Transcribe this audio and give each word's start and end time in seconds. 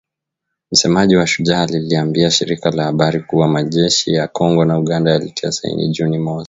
Msemaji 0.71 1.15
wa 1.15 1.27
Shujaa 1.27 1.61
aliliambia 1.61 2.31
shirika 2.31 2.71
la 2.71 2.83
habari 2.83 3.19
kuwa 3.19 3.47
majeshi 3.47 4.13
ya 4.13 4.27
Kongo 4.27 4.65
na 4.65 4.79
Uganda 4.79 5.11
yalitia 5.11 5.51
saini 5.51 5.89
Juni 5.89 6.17
mosi. 6.19 6.39